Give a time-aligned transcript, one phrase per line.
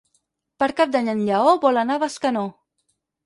[0.63, 2.47] Per Cap d'Any en Lleó vol anar a Bescanó.